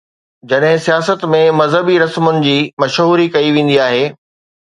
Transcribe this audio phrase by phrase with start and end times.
[0.51, 2.55] جڏهن سياست ۾ مذهبي رسمن جي
[2.85, 4.01] مشهوري ڪئي ويندي آهي.